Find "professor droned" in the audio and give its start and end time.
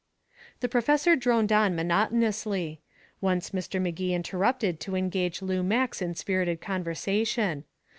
0.67-1.51